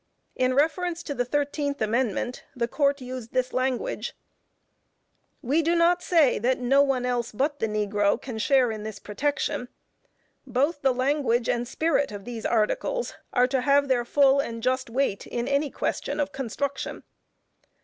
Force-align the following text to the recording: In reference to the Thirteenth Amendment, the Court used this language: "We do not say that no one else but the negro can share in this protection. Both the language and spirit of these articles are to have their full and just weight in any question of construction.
In 0.35 0.55
reference 0.55 1.03
to 1.03 1.13
the 1.13 1.25
Thirteenth 1.25 1.79
Amendment, 1.79 2.43
the 2.55 2.67
Court 2.67 3.01
used 3.01 3.33
this 3.33 3.53
language: 3.53 4.15
"We 5.43 5.61
do 5.61 5.75
not 5.75 6.01
say 6.01 6.39
that 6.39 6.57
no 6.57 6.81
one 6.81 7.05
else 7.05 7.31
but 7.31 7.59
the 7.59 7.67
negro 7.67 8.19
can 8.19 8.39
share 8.39 8.71
in 8.71 8.81
this 8.81 8.97
protection. 8.97 9.67
Both 10.47 10.81
the 10.81 10.91
language 10.91 11.47
and 11.47 11.67
spirit 11.67 12.11
of 12.11 12.25
these 12.25 12.47
articles 12.47 13.13
are 13.31 13.47
to 13.49 13.61
have 13.61 13.89
their 13.89 14.03
full 14.03 14.39
and 14.39 14.63
just 14.63 14.89
weight 14.89 15.27
in 15.27 15.47
any 15.47 15.69
question 15.69 16.19
of 16.19 16.31
construction. 16.31 17.03